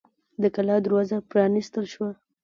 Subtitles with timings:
[0.41, 2.09] د کلا دروازه پرانیستل شوه.